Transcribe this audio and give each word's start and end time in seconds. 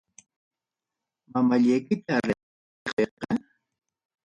Mamallaykita 1.31 2.13
reqsiykuspayqa. 2.27 3.31